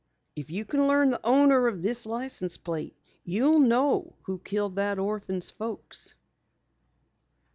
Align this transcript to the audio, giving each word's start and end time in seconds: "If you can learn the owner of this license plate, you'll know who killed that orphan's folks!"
"If 0.35 0.49
you 0.49 0.65
can 0.65 0.87
learn 0.87 1.11
the 1.11 1.23
owner 1.23 1.67
of 1.67 1.83
this 1.83 2.07
license 2.07 2.57
plate, 2.57 2.95
you'll 3.23 3.59
know 3.59 4.15
who 4.23 4.39
killed 4.39 4.77
that 4.77 4.97
orphan's 4.97 5.51
folks!" 5.51 6.15